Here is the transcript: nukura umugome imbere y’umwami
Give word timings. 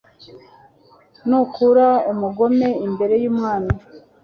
nukura 1.27 1.87
umugome 2.11 2.67
imbere 2.87 3.15
y’umwami 3.23 3.73